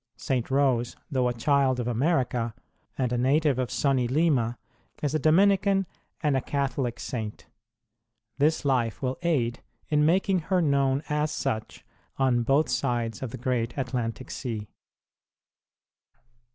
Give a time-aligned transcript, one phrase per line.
[0.17, 0.49] St.
[0.49, 2.55] Rose, though a child of America,
[2.97, 4.57] and a native of sunny Lima,
[5.03, 5.85] is a Dominican
[6.21, 7.45] and a Catholic saint.
[8.39, 11.85] This life will aid in making her known as such
[12.17, 14.67] on both sides of the great Atlantic Sea.